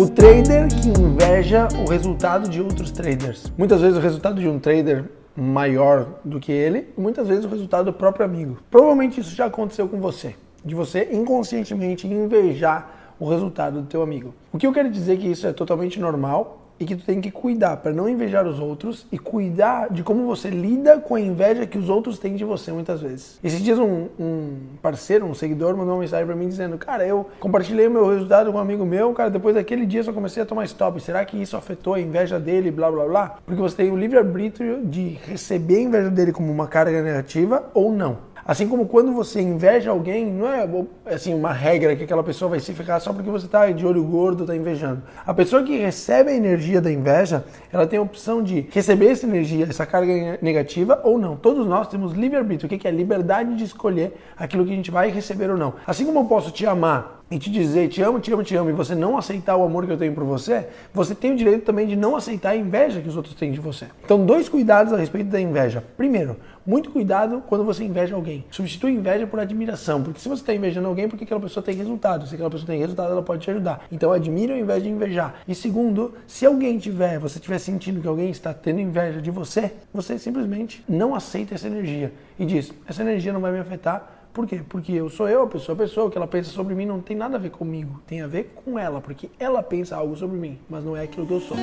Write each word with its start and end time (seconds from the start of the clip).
O 0.00 0.08
trader 0.08 0.66
que 0.68 0.88
inveja 0.88 1.68
o 1.86 1.90
resultado 1.90 2.48
de 2.48 2.62
outros 2.62 2.90
traders. 2.90 3.52
Muitas 3.58 3.82
vezes 3.82 3.98
o 3.98 4.00
resultado 4.00 4.40
de 4.40 4.48
um 4.48 4.58
trader 4.58 5.04
maior 5.36 6.20
do 6.24 6.40
que 6.40 6.50
ele, 6.50 6.88
muitas 6.96 7.28
vezes 7.28 7.44
o 7.44 7.48
resultado 7.48 7.84
do 7.84 7.92
próprio 7.92 8.24
amigo. 8.24 8.56
Provavelmente 8.70 9.20
isso 9.20 9.36
já 9.36 9.44
aconteceu 9.44 9.86
com 9.86 10.00
você, 10.00 10.34
de 10.64 10.74
você 10.74 11.10
inconscientemente 11.12 12.06
invejar 12.06 13.14
o 13.20 13.28
resultado 13.28 13.82
do 13.82 13.88
teu 13.88 14.00
amigo. 14.00 14.34
O 14.50 14.56
que 14.56 14.66
eu 14.66 14.72
quero 14.72 14.90
dizer 14.90 15.12
é 15.12 15.16
que 15.18 15.26
isso 15.26 15.46
é 15.46 15.52
totalmente 15.52 16.00
normal 16.00 16.69
e 16.80 16.86
que 16.86 16.96
tu 16.96 17.04
tem 17.04 17.20
que 17.20 17.30
cuidar 17.30 17.76
para 17.76 17.92
não 17.92 18.08
invejar 18.08 18.46
os 18.46 18.58
outros 18.58 19.06
e 19.12 19.18
cuidar 19.18 19.92
de 19.92 20.02
como 20.02 20.24
você 20.24 20.48
lida 20.48 20.98
com 20.98 21.14
a 21.14 21.20
inveja 21.20 21.66
que 21.66 21.76
os 21.76 21.90
outros 21.90 22.18
têm 22.18 22.34
de 22.34 22.44
você 22.44 22.72
muitas 22.72 23.02
vezes. 23.02 23.38
Esses 23.44 23.62
dias 23.62 23.78
um, 23.78 24.08
um 24.18 24.56
parceiro, 24.80 25.26
um 25.26 25.34
seguidor 25.34 25.76
mandou 25.76 25.94
uma 25.94 26.00
mensagem 26.00 26.24
para 26.24 26.34
mim 26.34 26.48
dizendo: 26.48 26.78
"Cara, 26.78 27.06
eu 27.06 27.28
compartilhei 27.38 27.86
o 27.86 27.90
meu 27.90 28.08
resultado 28.08 28.50
com 28.50 28.56
um 28.56 28.60
amigo 28.60 28.86
meu, 28.86 29.12
cara, 29.12 29.28
depois 29.28 29.54
daquele 29.54 29.84
dia 29.84 30.02
só 30.02 30.12
comecei 30.12 30.42
a 30.42 30.46
tomar 30.46 30.64
stop. 30.64 30.98
Será 31.02 31.22
que 31.24 31.40
isso 31.40 31.54
afetou 31.56 31.94
a 31.94 32.00
inveja 32.00 32.40
dele, 32.40 32.70
blá 32.70 32.90
blá 32.90 33.04
blá?" 33.04 33.36
Porque 33.44 33.60
você 33.60 33.76
tem 33.76 33.90
o 33.90 33.96
livre 33.96 34.18
arbítrio 34.18 34.80
de 34.82 35.18
receber 35.26 35.76
a 35.76 35.82
inveja 35.82 36.10
dele 36.10 36.32
como 36.32 36.50
uma 36.50 36.66
carga 36.66 37.02
negativa 37.02 37.68
ou 37.74 37.92
não. 37.92 38.29
Assim 38.50 38.66
como 38.66 38.84
quando 38.86 39.12
você 39.12 39.40
inveja 39.40 39.92
alguém, 39.92 40.26
não 40.26 40.52
é 40.52 40.68
assim 41.14 41.32
uma 41.32 41.52
regra 41.52 41.94
que 41.94 42.02
aquela 42.02 42.24
pessoa 42.24 42.48
vai 42.48 42.58
se 42.58 42.74
ficar 42.74 42.98
só 42.98 43.12
porque 43.12 43.30
você 43.30 43.46
está 43.46 43.70
de 43.70 43.86
olho 43.86 44.02
gordo, 44.02 44.42
está 44.42 44.56
invejando. 44.56 45.04
A 45.24 45.32
pessoa 45.32 45.62
que 45.62 45.78
recebe 45.78 46.32
a 46.32 46.34
energia 46.34 46.80
da 46.80 46.90
inveja, 46.90 47.44
ela 47.72 47.86
tem 47.86 48.00
a 48.00 48.02
opção 48.02 48.42
de 48.42 48.66
receber 48.72 49.06
essa 49.06 49.24
energia, 49.24 49.66
essa 49.70 49.86
carga 49.86 50.36
negativa 50.42 51.00
ou 51.04 51.16
não. 51.16 51.36
Todos 51.36 51.64
nós 51.64 51.86
temos 51.86 52.12
livre-arbítrio, 52.12 52.66
o 52.66 52.76
que 52.76 52.88
é 52.88 52.90
liberdade 52.90 53.54
de 53.54 53.62
escolher 53.62 54.16
aquilo 54.36 54.64
que 54.64 54.72
a 54.72 54.74
gente 54.74 54.90
vai 54.90 55.12
receber 55.12 55.48
ou 55.48 55.56
não. 55.56 55.74
Assim 55.86 56.04
como 56.04 56.18
eu 56.18 56.24
posso 56.24 56.50
te 56.50 56.66
amar 56.66 57.19
e 57.30 57.38
te 57.38 57.50
dizer 57.50 57.88
te 57.88 58.02
amo, 58.02 58.18
te 58.18 58.32
amo, 58.32 58.42
te 58.42 58.56
amo, 58.56 58.70
e 58.70 58.72
você 58.72 58.94
não 58.94 59.16
aceitar 59.16 59.56
o 59.56 59.62
amor 59.62 59.86
que 59.86 59.92
eu 59.92 59.96
tenho 59.96 60.12
por 60.12 60.24
você, 60.24 60.66
você 60.92 61.14
tem 61.14 61.32
o 61.32 61.36
direito 61.36 61.64
também 61.64 61.86
de 61.86 61.94
não 61.94 62.16
aceitar 62.16 62.50
a 62.50 62.56
inveja 62.56 63.00
que 63.00 63.08
os 63.08 63.16
outros 63.16 63.34
têm 63.34 63.52
de 63.52 63.60
você. 63.60 63.86
Então, 64.04 64.24
dois 64.26 64.48
cuidados 64.48 64.92
a 64.92 64.96
respeito 64.96 65.28
da 65.28 65.40
inveja. 65.40 65.84
Primeiro, 65.96 66.36
muito 66.66 66.90
cuidado 66.90 67.42
quando 67.48 67.64
você 67.64 67.84
inveja 67.84 68.14
alguém. 68.14 68.44
Substitui 68.50 68.92
inveja 68.92 69.26
por 69.26 69.38
admiração, 69.38 70.02
porque 70.02 70.20
se 70.20 70.28
você 70.28 70.42
está 70.42 70.54
invejando 70.54 70.88
alguém, 70.88 71.08
porque 71.08 71.24
aquela 71.24 71.40
pessoa 71.40 71.64
tem 71.64 71.74
resultado. 71.74 72.26
Se 72.26 72.34
aquela 72.34 72.50
pessoa 72.50 72.66
tem 72.66 72.80
resultado, 72.80 73.12
ela 73.12 73.22
pode 73.22 73.42
te 73.42 73.50
ajudar. 73.50 73.86
Então, 73.90 74.12
admire 74.12 74.52
ao 74.52 74.58
invés 74.58 74.82
de 74.82 74.88
invejar. 74.88 75.36
E 75.46 75.54
segundo, 75.54 76.14
se 76.26 76.44
alguém 76.44 76.78
tiver, 76.78 77.18
você 77.18 77.38
estiver 77.38 77.58
sentindo 77.58 78.00
que 78.00 78.08
alguém 78.08 78.30
está 78.30 78.52
tendo 78.52 78.80
inveja 78.80 79.22
de 79.22 79.30
você, 79.30 79.72
você 79.92 80.18
simplesmente 80.18 80.84
não 80.88 81.14
aceita 81.14 81.54
essa 81.54 81.66
energia 81.66 82.12
e 82.38 82.44
diz: 82.44 82.72
essa 82.86 83.02
energia 83.02 83.32
não 83.32 83.40
vai 83.40 83.52
me 83.52 83.58
afetar 83.58 84.19
por 84.32 84.46
quê? 84.46 84.62
Porque 84.68 84.92
eu 84.92 85.08
sou 85.08 85.28
eu, 85.28 85.42
a 85.42 85.46
pessoa, 85.46 85.74
a 85.74 85.78
pessoa, 85.78 86.06
o 86.06 86.10
que 86.10 86.16
ela 86.16 86.26
pensa 86.26 86.50
sobre 86.50 86.74
mim 86.74 86.86
não 86.86 87.00
tem 87.00 87.16
nada 87.16 87.36
a 87.36 87.40
ver 87.40 87.50
comigo, 87.50 88.00
tem 88.06 88.22
a 88.22 88.26
ver 88.26 88.52
com 88.64 88.78
ela, 88.78 89.00
porque 89.00 89.28
ela 89.38 89.62
pensa 89.62 89.96
algo 89.96 90.16
sobre 90.16 90.36
mim, 90.38 90.58
mas 90.68 90.84
não 90.84 90.96
é 90.96 91.02
aquilo 91.02 91.26
que 91.26 91.32
eu 91.32 91.40
sou. 91.40 91.56